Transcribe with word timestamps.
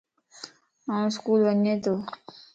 آن 0.93 1.01
اسڪول 1.09 1.39
وڃين 1.47 1.77
تو 1.83 1.93